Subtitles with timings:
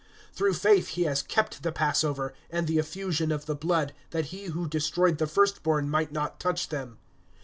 [0.35, 4.45] (28)Through faith he has kept the passover, and the affusion of the blood, that he
[4.45, 6.97] who destroyed the first born might not touch them.